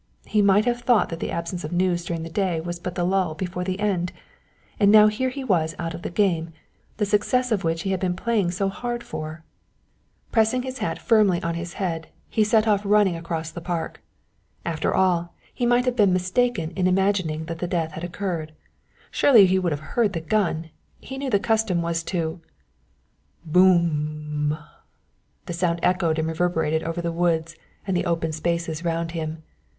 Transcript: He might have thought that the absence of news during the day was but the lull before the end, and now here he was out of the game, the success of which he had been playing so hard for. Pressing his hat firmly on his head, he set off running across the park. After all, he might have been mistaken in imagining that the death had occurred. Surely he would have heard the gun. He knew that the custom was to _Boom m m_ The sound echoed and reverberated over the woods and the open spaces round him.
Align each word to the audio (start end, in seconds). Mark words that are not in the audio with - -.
He 0.25 0.41
might 0.41 0.65
have 0.65 0.81
thought 0.81 1.09
that 1.09 1.19
the 1.19 1.29
absence 1.29 1.63
of 1.63 1.71
news 1.71 2.03
during 2.03 2.23
the 2.23 2.29
day 2.31 2.59
was 2.59 2.79
but 2.79 2.95
the 2.95 3.03
lull 3.03 3.35
before 3.35 3.63
the 3.63 3.79
end, 3.79 4.11
and 4.79 4.91
now 4.91 5.05
here 5.05 5.29
he 5.29 5.43
was 5.43 5.75
out 5.77 5.93
of 5.93 6.01
the 6.01 6.09
game, 6.09 6.53
the 6.97 7.05
success 7.05 7.51
of 7.51 7.63
which 7.63 7.83
he 7.83 7.91
had 7.91 7.99
been 7.99 8.15
playing 8.15 8.49
so 8.49 8.67
hard 8.67 9.03
for. 9.03 9.43
Pressing 10.31 10.63
his 10.63 10.79
hat 10.79 10.97
firmly 10.97 11.39
on 11.43 11.53
his 11.53 11.73
head, 11.73 12.07
he 12.31 12.43
set 12.43 12.67
off 12.67 12.81
running 12.83 13.15
across 13.15 13.51
the 13.51 13.61
park. 13.61 14.01
After 14.65 14.91
all, 14.91 15.35
he 15.53 15.67
might 15.67 15.85
have 15.85 15.97
been 15.97 16.11
mistaken 16.11 16.71
in 16.71 16.87
imagining 16.87 17.45
that 17.45 17.59
the 17.59 17.67
death 17.67 17.91
had 17.91 18.03
occurred. 18.03 18.53
Surely 19.11 19.45
he 19.45 19.59
would 19.59 19.71
have 19.71 19.81
heard 19.93 20.13
the 20.13 20.19
gun. 20.19 20.71
He 20.99 21.19
knew 21.19 21.29
that 21.29 21.37
the 21.39 21.47
custom 21.47 21.83
was 21.83 22.01
to 22.05 22.41
_Boom 23.47 23.81
m 23.81 24.51
m_ 24.53 24.57
The 25.45 25.53
sound 25.53 25.79
echoed 25.83 26.17
and 26.17 26.27
reverberated 26.27 26.81
over 26.81 27.03
the 27.03 27.11
woods 27.11 27.55
and 27.85 27.95
the 27.95 28.05
open 28.07 28.31
spaces 28.31 28.83
round 28.83 29.11
him. 29.11 29.43